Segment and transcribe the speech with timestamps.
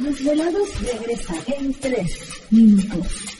[0.00, 3.39] Los desvelados regresa en tres minutos.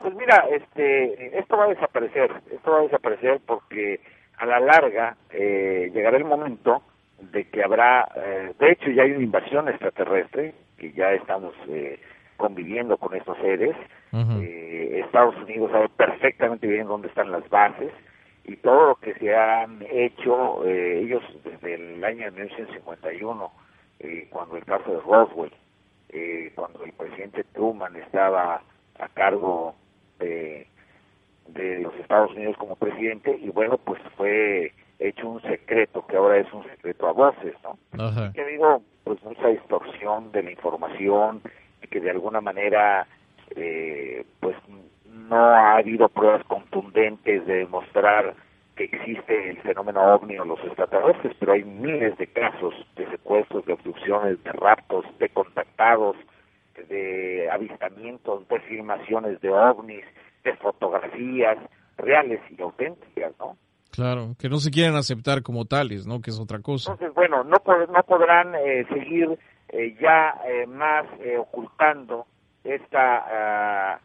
[0.00, 4.00] Pues mira, este, esto va a desaparecer, esto va a desaparecer porque
[4.36, 6.82] a la larga eh, llegará el momento
[7.20, 12.00] de que habrá, eh, de hecho ya hay una invasión extraterrestre, que ya estamos eh,
[12.36, 13.76] conviviendo con estos seres,
[14.12, 17.92] eh, Estados Unidos sabe perfectamente bien dónde están las bases
[18.44, 23.52] y todo lo que se han hecho eh, ellos desde el año 1951,
[24.00, 25.52] eh, cuando el caso de Roswell,
[26.10, 28.62] eh, cuando el presidente Truman estaba
[28.98, 29.74] a cargo
[30.18, 30.66] de
[31.48, 35.27] de los Estados Unidos como presidente y bueno, pues fue hecho
[35.88, 37.78] secreto que ahora es un secreto a voces, ¿no?
[38.02, 38.32] Ajá.
[38.32, 41.42] Que digo, pues mucha distorsión de la información
[41.82, 43.06] y que de alguna manera
[43.56, 44.56] eh, pues
[45.06, 48.34] no ha habido pruebas contundentes de demostrar
[48.76, 53.66] que existe el fenómeno ovni o los extraterrestres, pero hay miles de casos de secuestros,
[53.66, 56.16] de abducciones, de raptos, de contactados,
[56.88, 60.04] de avistamientos, de filmaciones de ovnis,
[60.44, 61.58] de fotografías
[61.96, 63.56] reales y auténticas, ¿no?
[63.98, 66.20] Claro, que no se quieren aceptar como tales, ¿no?
[66.20, 66.92] Que es otra cosa.
[66.92, 69.36] Entonces, bueno, no, pod- no podrán eh, seguir
[69.70, 72.24] eh, ya eh, más eh, ocultando
[72.62, 73.00] esta
[73.96, 74.00] ah,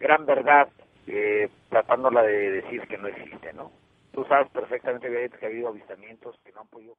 [0.00, 0.66] gran verdad,
[1.06, 3.70] eh, tratándola de decir que no existe, ¿no?
[4.12, 6.96] Tú sabes perfectamente bien que ha habido avistamientos que no han podido...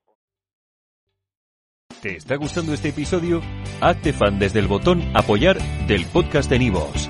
[2.01, 3.41] ¿Te está gustando este episodio?
[3.81, 5.57] Hazte fan desde el botón Apoyar
[5.88, 7.09] del podcast de Nivos.